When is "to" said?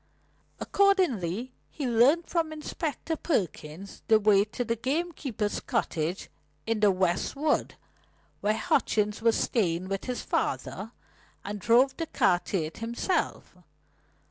4.45-4.63, 12.45-12.57